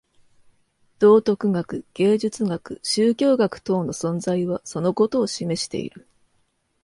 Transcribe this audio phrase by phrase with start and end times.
[0.97, 6.07] 道徳学、芸術学、宗教学等の存在はそのことを示している。